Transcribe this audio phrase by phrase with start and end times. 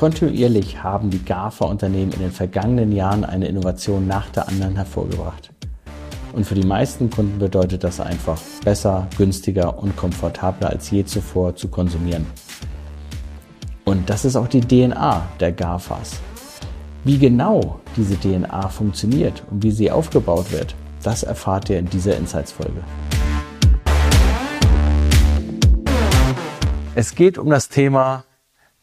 [0.00, 5.50] Kontinuierlich haben die GAFA-Unternehmen in den vergangenen Jahren eine Innovation nach der anderen hervorgebracht.
[6.32, 11.54] Und für die meisten Kunden bedeutet das einfach besser, günstiger und komfortabler als je zuvor
[11.54, 12.24] zu konsumieren.
[13.84, 16.18] Und das ist auch die DNA der GAFAs.
[17.04, 22.16] Wie genau diese DNA funktioniert und wie sie aufgebaut wird, das erfahrt ihr in dieser
[22.16, 22.80] Insights-Folge.
[26.94, 28.24] Es geht um das Thema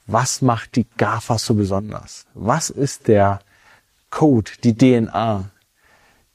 [0.08, 2.26] was macht die GAFAs so besonders?
[2.34, 3.40] Was ist der
[4.10, 5.52] Code, die DNA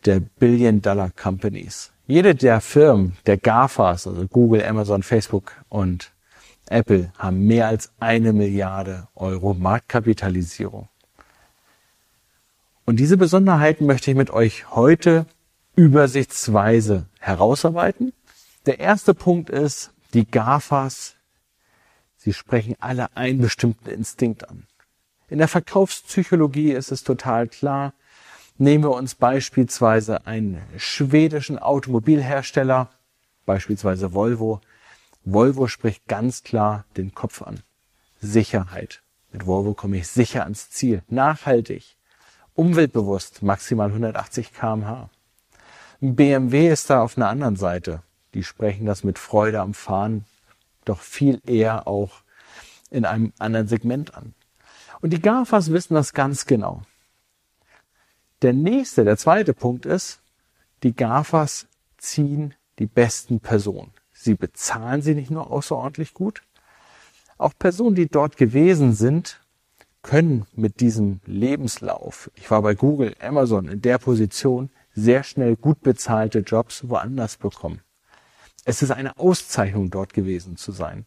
[0.04, 1.90] der Billion-Dollar-Companies?
[2.06, 6.12] Jede der Firmen, der GAFAs, also Google, Amazon, Facebook und
[6.68, 10.88] Apple, haben mehr als eine Milliarde Euro Marktkapitalisierung.
[12.84, 15.26] Und diese Besonderheiten möchte ich mit euch heute
[15.76, 18.12] übersichtsweise herausarbeiten.
[18.66, 21.16] Der erste Punkt ist, die GAFAs
[22.22, 24.68] Sie sprechen alle einen bestimmten Instinkt an.
[25.28, 27.95] In der Verkaufspsychologie ist es total klar.
[28.59, 32.90] Nehmen wir uns beispielsweise einen schwedischen Automobilhersteller,
[33.45, 34.60] beispielsweise Volvo.
[35.24, 37.59] Volvo spricht ganz klar den Kopf an.
[38.20, 39.02] Sicherheit.
[39.32, 41.02] Mit Volvo komme ich sicher ans Ziel.
[41.09, 41.96] Nachhaltig.
[42.54, 43.42] Umweltbewusst.
[43.42, 45.10] Maximal 180 kmh.
[46.01, 48.01] BMW ist da auf einer anderen Seite.
[48.34, 50.24] Die sprechen das mit Freude am Fahren
[50.85, 52.23] doch viel eher auch
[52.91, 54.35] in einem anderen Segment an.
[55.01, 56.83] Und die GAFAs wissen das ganz genau.
[58.43, 60.21] Der nächste, der zweite Punkt ist,
[60.83, 61.66] die GAFAs
[61.97, 63.93] ziehen die besten Personen.
[64.12, 66.43] Sie bezahlen sie nicht nur außerordentlich gut,
[67.38, 69.41] auch Personen, die dort gewesen sind,
[70.03, 75.81] können mit diesem Lebenslauf, ich war bei Google, Amazon in der Position, sehr schnell gut
[75.81, 77.81] bezahlte Jobs woanders bekommen.
[78.65, 81.06] Es ist eine Auszeichnung, dort gewesen zu sein.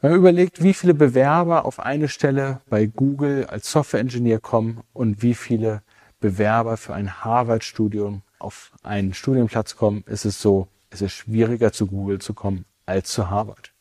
[0.00, 5.22] Wenn man überlegt, wie viele Bewerber auf eine Stelle bei Google als Software-Engineer kommen und
[5.22, 5.82] wie viele
[6.20, 11.86] Bewerber für ein Harvard-Studium auf einen Studienplatz kommen, ist es so, es ist schwieriger zu
[11.86, 13.72] Google zu kommen als zu Harvard.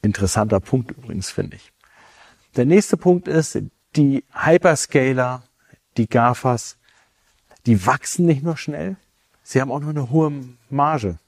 [0.00, 1.72] Interessanter Punkt übrigens, finde ich.
[2.56, 3.58] Der nächste Punkt ist,
[3.96, 5.42] die Hyperscaler,
[5.96, 6.76] die GAFAs,
[7.66, 8.96] die wachsen nicht nur schnell,
[9.48, 10.30] Sie haben auch noch eine hohe
[10.68, 11.18] Marge.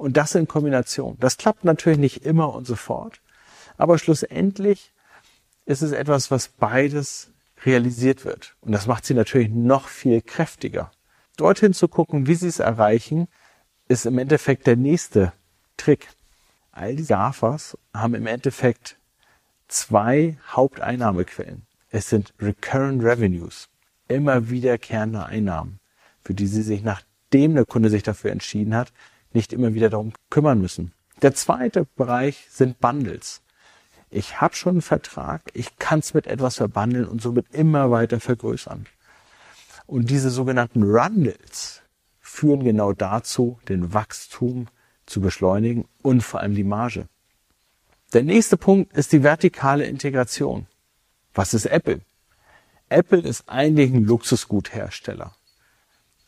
[0.00, 1.18] Und das in Kombination.
[1.20, 3.20] Das klappt natürlich nicht immer und sofort.
[3.76, 4.94] Aber schlussendlich
[5.66, 7.32] ist es etwas, was beides
[7.66, 8.56] realisiert wird.
[8.62, 10.90] Und das macht sie natürlich noch viel kräftiger.
[11.36, 13.28] Dorthin zu gucken, wie sie es erreichen,
[13.88, 15.34] ist im Endeffekt der nächste
[15.76, 16.08] Trick.
[16.72, 18.96] All die GAFAs haben im Endeffekt
[19.68, 21.66] zwei Haupteinnahmequellen.
[21.90, 23.68] Es sind Recurrent Revenues,
[24.08, 25.78] immer wiederkehrende Einnahmen,
[26.22, 28.92] für die sie sich nach nachdem der Kunde sich dafür entschieden hat,
[29.32, 30.92] nicht immer wieder darum kümmern müssen.
[31.22, 33.42] Der zweite Bereich sind Bundles.
[34.10, 38.18] Ich habe schon einen Vertrag, ich kann es mit etwas verbundeln und somit immer weiter
[38.18, 38.86] vergrößern.
[39.86, 41.82] Und diese sogenannten Rundles
[42.20, 44.68] führen genau dazu, den Wachstum
[45.06, 47.06] zu beschleunigen und vor allem die Marge.
[48.12, 50.66] Der nächste Punkt ist die vertikale Integration.
[51.34, 52.00] Was ist Apple?
[52.88, 55.36] Apple ist eigentlich ein Luxusguthersteller.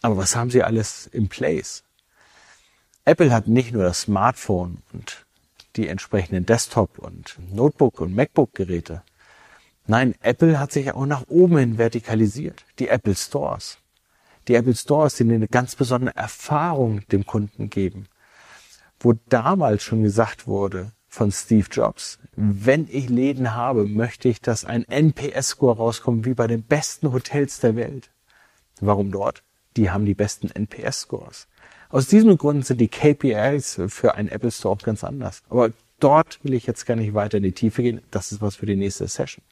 [0.01, 1.83] Aber was haben sie alles in place?
[3.05, 5.27] Apple hat nicht nur das Smartphone und
[5.75, 9.03] die entsprechenden Desktop- und Notebook- und MacBook-Geräte.
[9.87, 12.65] Nein, Apple hat sich auch nach oben hin vertikalisiert.
[12.79, 13.79] Die Apple Stores.
[14.47, 18.07] Die Apple Stores, die eine ganz besondere Erfahrung dem Kunden geben.
[19.01, 24.65] Wo damals schon gesagt wurde von Steve Jobs, wenn ich Läden habe, möchte ich, dass
[24.65, 28.11] ein NPS-Score rauskommt wie bei den besten Hotels der Welt.
[28.81, 29.43] Warum dort?
[29.77, 31.49] die haben die besten NPS-Scores.
[31.93, 35.43] Aus diesem Grund sind die KPIs für einen Apple Store auch ganz anders.
[35.51, 35.71] Aber
[36.01, 38.01] dort will ich jetzt gar nicht weiter in die Tiefe gehen.
[38.11, 39.45] Das ist was für die nächste Session.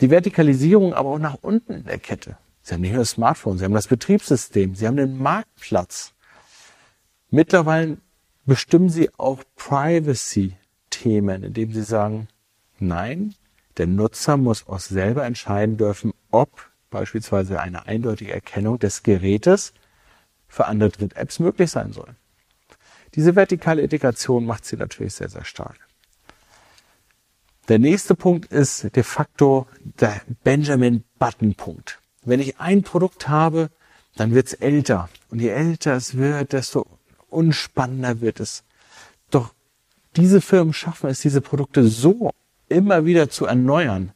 [0.00, 2.38] Die Vertikalisierung aber auch nach unten in der Kette.
[2.62, 6.14] Sie haben nicht nur das Smartphone, Sie haben das Betriebssystem, Sie haben den Marktplatz.
[7.28, 7.98] Mittlerweile
[8.46, 12.28] bestimmen Sie auch Privacy-Themen, indem Sie sagen,
[12.78, 13.34] nein,
[13.76, 19.74] der Nutzer muss auch selber entscheiden dürfen, ob beispielsweise eine eindeutige Erkennung des Gerätes
[20.52, 22.14] für andere Dritt-Apps möglich sein soll.
[23.14, 25.76] Diese vertikale Integration macht sie natürlich sehr, sehr stark.
[27.68, 32.00] Der nächste Punkt ist de facto der Benjamin Button Punkt.
[32.22, 33.70] Wenn ich ein Produkt habe,
[34.16, 35.08] dann wird es älter.
[35.30, 36.86] Und je älter es wird, desto
[37.30, 38.62] unspannender wird es.
[39.30, 39.54] Doch
[40.16, 42.30] diese Firmen schaffen es, diese Produkte so
[42.68, 44.12] immer wieder zu erneuern,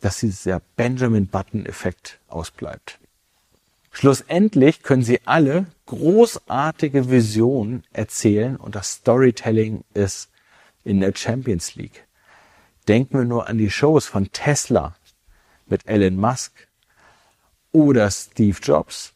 [0.00, 2.98] dass dieser Benjamin Button-Effekt ausbleibt.
[3.90, 10.30] Schlussendlich können sie alle großartige Visionen erzählen und das Storytelling ist
[10.84, 12.06] in der Champions League.
[12.88, 14.94] Denken wir nur an die Shows von Tesla
[15.66, 16.68] mit Elon Musk
[17.72, 19.12] oder Steve Jobs.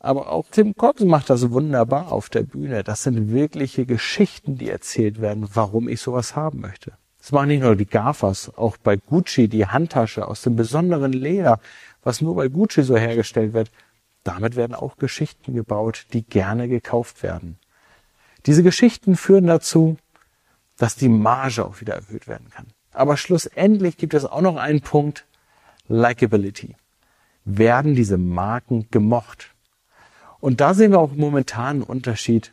[0.00, 2.84] Aber auch Tim Cox macht das wunderbar auf der Bühne.
[2.84, 6.92] Das sind wirkliche Geschichten, die erzählt werden, warum ich sowas haben möchte.
[7.18, 11.58] Das machen nicht nur die GAFAs, auch bei Gucci die Handtasche aus dem besonderen Leder,
[12.04, 13.70] was nur bei Gucci so hergestellt wird.
[14.22, 17.58] Damit werden auch Geschichten gebaut, die gerne gekauft werden.
[18.46, 19.96] Diese Geschichten führen dazu,
[20.76, 22.66] dass die Marge auch wieder erhöht werden kann.
[22.92, 25.26] Aber schlussendlich gibt es auch noch einen Punkt,
[25.88, 26.76] Likability.
[27.44, 29.54] Werden diese Marken gemocht?
[30.40, 32.52] Und da sehen wir auch momentan einen Unterschied,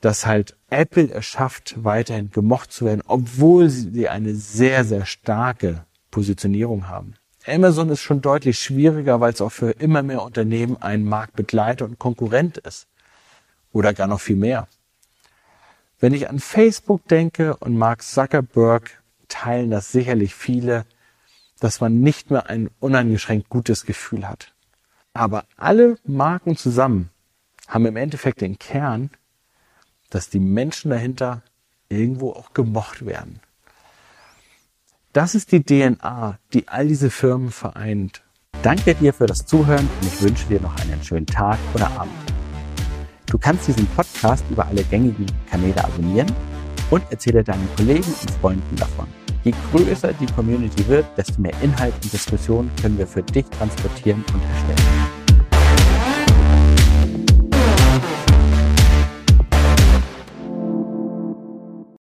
[0.00, 5.84] dass halt Apple es schafft, weiterhin gemocht zu werden, obwohl sie eine sehr, sehr starke
[6.10, 7.14] Positionierung haben.
[7.46, 11.98] Amazon ist schon deutlich schwieriger, weil es auch für immer mehr Unternehmen ein Marktbegleiter und
[11.98, 12.86] Konkurrent ist.
[13.72, 14.68] Oder gar noch viel mehr.
[16.00, 20.84] Wenn ich an Facebook denke und Mark Zuckerberg teilen das sicherlich viele,
[21.60, 24.52] dass man nicht mehr ein uneingeschränkt gutes Gefühl hat.
[25.12, 27.10] Aber alle Marken zusammen
[27.68, 29.10] haben im Endeffekt den Kern,
[30.08, 31.42] dass die Menschen dahinter
[31.88, 33.40] irgendwo auch gemocht werden.
[35.12, 38.22] Das ist die DNA, die all diese Firmen vereint.
[38.62, 42.12] Danke dir für das Zuhören und ich wünsche dir noch einen schönen Tag oder Abend.
[43.26, 46.30] Du kannst diesen Podcast über alle gängigen Kanäle abonnieren
[46.90, 49.08] und erzähle deinen Kollegen und Freunden davon.
[49.42, 54.24] Je größer die Community wird, desto mehr Inhalt und Diskussion können wir für dich transportieren
[54.32, 54.99] und erstellen.